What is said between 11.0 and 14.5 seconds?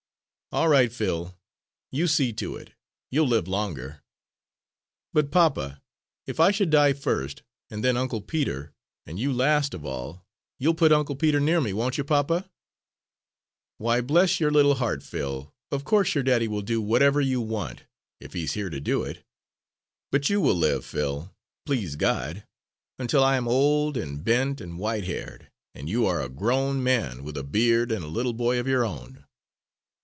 Peter near me, won't you, papa?" "Why, bless